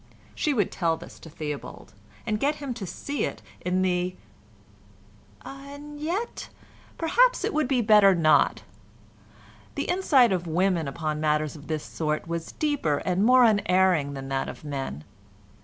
She 0.33 0.51
would 0.51 0.71
tell 0.71 0.97
this 0.97 1.19
to 1.19 1.29
Theobald, 1.29 1.93
and 2.25 2.39
get 2.39 2.55
him 2.55 2.73
to 2.73 2.87
see 2.87 3.23
it 3.23 3.43
in 3.63 3.83
the... 3.83 4.15
and 5.45 5.99
yet 5.99 6.49
perhaps 6.97 7.43
it 7.43 7.53
would 7.53 7.67
be 7.67 7.81
better 7.81 8.15
not. 8.15 8.63
The 9.75 9.83
insight 9.83 10.31
of 10.31 10.47
women 10.47 10.87
upon 10.87 11.21
matters 11.21 11.55
of 11.55 11.67
this 11.67 11.83
sort 11.83 12.27
was 12.27 12.53
deeper 12.53 12.97
and 13.05 13.23
more 13.23 13.43
unerring 13.43 14.15
than 14.15 14.27
that 14.29 14.49
of 14.49 14.63
men. 14.63 15.03